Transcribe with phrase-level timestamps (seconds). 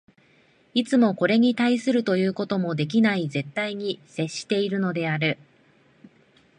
[0.73, 5.37] いつもこれに対するということもできない絶対に接しているのである。